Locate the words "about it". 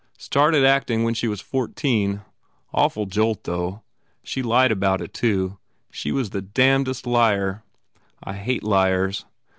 4.71-5.13